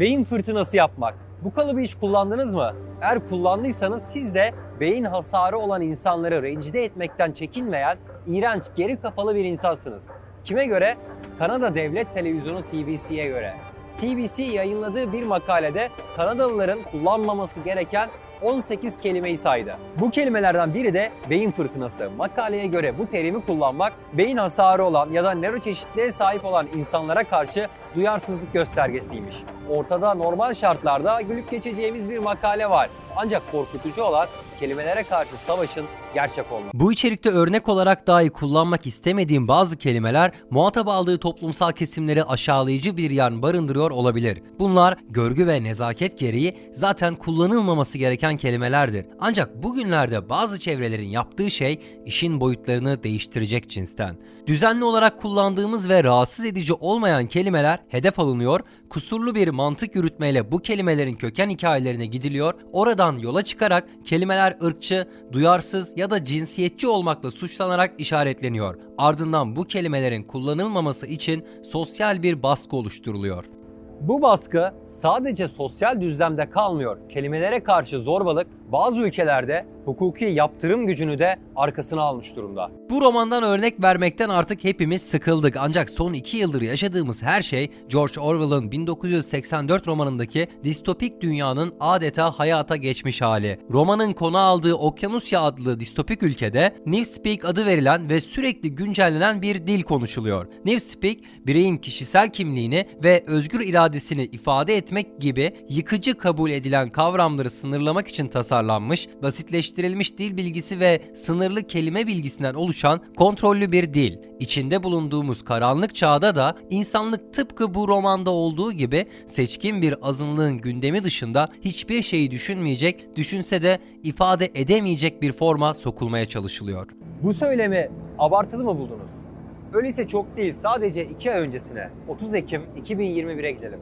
[0.00, 1.14] Beyin fırtınası yapmak.
[1.42, 2.74] Bu kalıbı hiç kullandınız mı?
[3.02, 9.44] Eğer kullandıysanız siz de beyin hasarı olan insanları rencide etmekten çekinmeyen iğrenç, geri kafalı bir
[9.44, 10.10] insansınız.
[10.44, 10.96] Kime göre?
[11.38, 13.54] Kanada Devlet Televizyonu CBC'ye göre.
[14.00, 18.08] CBC yayınladığı bir makalede Kanadalıların kullanmaması gereken
[18.42, 19.76] 18 kelimeyi saydı.
[20.00, 22.10] Bu kelimelerden biri de beyin fırtınası.
[22.10, 27.68] Makaleye göre bu terimi kullanmak beyin hasarı olan ya da nöroçeşitliğe sahip olan insanlara karşı
[27.94, 29.36] duyarsızlık göstergesiymiş.
[29.70, 32.90] Ortada normal şartlarda gülüp geçeceğimiz bir makale var.
[33.16, 34.28] Ancak korkutucu olan
[34.60, 35.84] kelimelere karşı savaşın
[36.14, 36.70] gerçek olması.
[36.74, 43.10] Bu içerikte örnek olarak dahi kullanmak istemediğim bazı kelimeler muhatap aldığı toplumsal kesimleri aşağılayıcı bir
[43.10, 44.42] yan barındırıyor olabilir.
[44.58, 49.06] Bunlar görgü ve nezaket gereği zaten kullanılmaması gereken kelimelerdir.
[49.20, 54.16] Ancak bugünlerde bazı çevrelerin yaptığı şey işin boyutlarını değiştirecek cinsten.
[54.50, 60.58] Düzenli olarak kullandığımız ve rahatsız edici olmayan kelimeler hedef alınıyor, kusurlu bir mantık yürütmeyle bu
[60.58, 68.00] kelimelerin köken hikayelerine gidiliyor, oradan yola çıkarak kelimeler ırkçı, duyarsız ya da cinsiyetçi olmakla suçlanarak
[68.00, 68.74] işaretleniyor.
[68.98, 73.59] Ardından bu kelimelerin kullanılmaması için sosyal bir baskı oluşturuluyor.
[74.00, 77.08] Bu baskı sadece sosyal düzlemde kalmıyor.
[77.08, 82.70] Kelimelere karşı zorbalık bazı ülkelerde hukuki yaptırım gücünü de arkasına almış durumda.
[82.90, 88.20] Bu romandan örnek vermekten artık hepimiz sıkıldık ancak son iki yıldır yaşadığımız her şey George
[88.20, 93.58] Orwell'ın 1984 romanındaki distopik dünyanın adeta hayata geçmiş hali.
[93.70, 99.82] Romanın konu aldığı Okyanusya adlı distopik ülkede Newspeak adı verilen ve sürekli güncellenen bir dil
[99.82, 100.46] konuşuluyor.
[100.64, 103.60] Newspeak, bireyin kişisel kimliğini ve özgür
[103.90, 111.02] iradesini ifade etmek gibi yıkıcı kabul edilen kavramları sınırlamak için tasarlanmış, basitleştirilmiş dil bilgisi ve
[111.14, 114.18] sınırlı kelime bilgisinden oluşan kontrollü bir dil.
[114.38, 121.02] İçinde bulunduğumuz karanlık çağda da insanlık tıpkı bu romanda olduğu gibi seçkin bir azınlığın gündemi
[121.02, 126.86] dışında hiçbir şeyi düşünmeyecek, düşünse de ifade edemeyecek bir forma sokulmaya çalışılıyor.
[127.22, 127.88] Bu söylemi
[128.18, 129.29] abartılı mı buldunuz?
[129.72, 133.78] Öyleyse çok değil sadece 2 ay öncesine 30 Ekim 2021'e gidelim.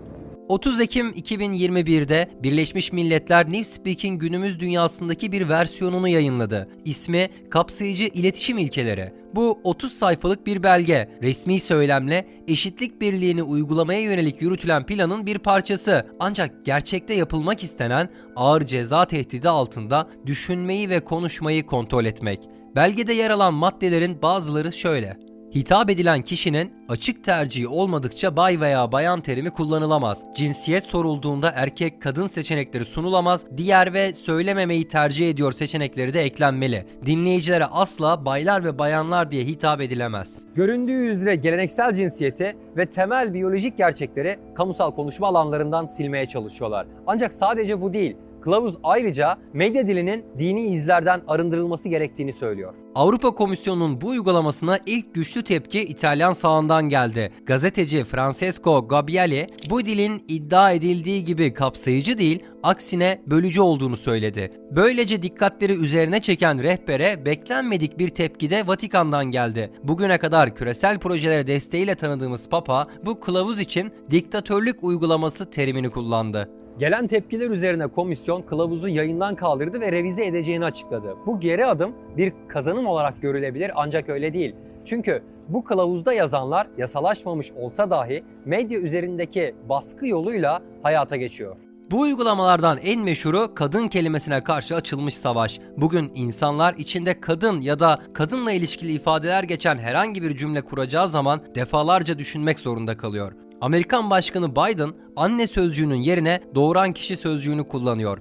[0.48, 6.68] 30 Ekim 2021'de Birleşmiş Milletler Newspeak'in günümüz dünyasındaki bir versiyonunu yayınladı.
[6.84, 9.12] İsmi Kapsayıcı İletişim İlkeleri.
[9.34, 16.06] Bu 30 sayfalık bir belge, resmi söylemle eşitlik birliğini uygulamaya yönelik yürütülen planın bir parçası.
[16.20, 22.48] Ancak gerçekte yapılmak istenen ağır ceza tehdidi altında düşünmeyi ve konuşmayı kontrol etmek.
[22.76, 25.27] Belgede yer alan maddelerin bazıları şöyle.
[25.58, 30.24] Hitap edilen kişinin açık tercihi olmadıkça bay veya bayan terimi kullanılamaz.
[30.36, 33.44] Cinsiyet sorulduğunda erkek kadın seçenekleri sunulamaz.
[33.56, 36.86] Diğer ve söylememeyi tercih ediyor seçenekleri de eklenmeli.
[37.06, 40.38] Dinleyicilere asla baylar ve bayanlar diye hitap edilemez.
[40.54, 46.86] Göründüğü üzere geleneksel cinsiyeti ve temel biyolojik gerçekleri kamusal konuşma alanlarından silmeye çalışıyorlar.
[47.06, 48.16] Ancak sadece bu değil.
[48.40, 52.74] Kılavuz ayrıca medya dilinin dini izlerden arındırılması gerektiğini söylüyor.
[52.94, 57.32] Avrupa Komisyonu'nun bu uygulamasına ilk güçlü tepki İtalyan sağından geldi.
[57.46, 64.52] Gazeteci Francesco Gabbiali bu dilin iddia edildiği gibi kapsayıcı değil, aksine bölücü olduğunu söyledi.
[64.70, 69.72] Böylece dikkatleri üzerine çeken rehbere beklenmedik bir tepki de Vatikan'dan geldi.
[69.82, 76.50] Bugüne kadar küresel projelere desteğiyle tanıdığımız Papa bu kılavuz için diktatörlük uygulaması terimini kullandı.
[76.78, 81.16] Gelen tepkiler üzerine komisyon kılavuzu yayından kaldırdı ve revize edeceğini açıkladı.
[81.26, 84.54] Bu geri adım bir kazanım olarak görülebilir ancak öyle değil.
[84.84, 91.56] Çünkü bu kılavuzda yazanlar yasalaşmamış olsa dahi medya üzerindeki baskı yoluyla hayata geçiyor.
[91.90, 95.60] Bu uygulamalardan en meşhuru kadın kelimesine karşı açılmış savaş.
[95.76, 101.40] Bugün insanlar içinde kadın ya da kadınla ilişkili ifadeler geçen herhangi bir cümle kuracağı zaman
[101.54, 103.32] defalarca düşünmek zorunda kalıyor.
[103.60, 108.18] Amerikan Başkanı Biden anne sözcüğünün yerine doğuran kişi sözcüğünü kullanıyor.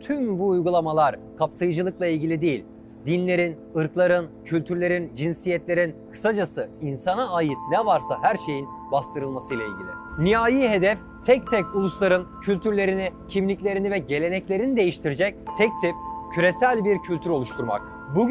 [0.00, 2.64] Tüm bu uygulamalar kapsayıcılıkla ilgili değil.
[3.06, 10.24] Dinlerin, ırkların, kültürlerin, cinsiyetlerin, kısacası insana ait ne varsa her şeyin bastırılmasıyla ilgili.
[10.24, 15.94] Nihai hedef tek tek ulusların kültürlerini, kimliklerini ve geleneklerini değiştirecek tek tip
[16.34, 17.82] küresel bir kültür oluşturmak.
[18.16, 18.28] Bu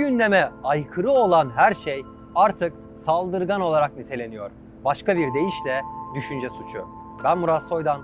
[0.64, 2.04] aykırı olan her şey
[2.36, 4.52] artık saldırgan olarak niteleniyor.
[4.86, 5.82] Başka bir deyişle
[6.14, 6.88] düşünce suçu.
[7.24, 8.02] Ben Murat Soydan,